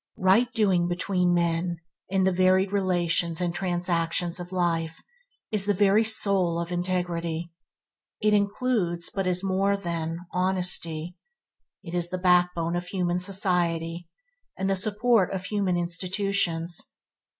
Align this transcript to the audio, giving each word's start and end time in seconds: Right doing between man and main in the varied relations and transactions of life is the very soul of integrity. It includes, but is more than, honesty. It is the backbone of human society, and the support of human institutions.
Right 0.17 0.51
doing 0.53 0.87
between 0.87 1.31
man 1.31 1.55
and 1.61 1.67
main 1.69 1.79
in 2.09 2.23
the 2.23 2.31
varied 2.31 2.71
relations 2.71 3.39
and 3.39 3.53
transactions 3.53 4.39
of 4.39 4.51
life 4.51 5.03
is 5.51 5.67
the 5.67 5.75
very 5.75 6.03
soul 6.03 6.59
of 6.59 6.71
integrity. 6.71 7.51
It 8.19 8.33
includes, 8.33 9.11
but 9.11 9.27
is 9.27 9.43
more 9.43 9.77
than, 9.77 10.17
honesty. 10.31 11.17
It 11.83 11.93
is 11.93 12.09
the 12.09 12.17
backbone 12.17 12.75
of 12.75 12.87
human 12.87 13.19
society, 13.19 14.07
and 14.57 14.67
the 14.67 14.75
support 14.75 15.31
of 15.31 15.45
human 15.45 15.77
institutions. 15.77 16.81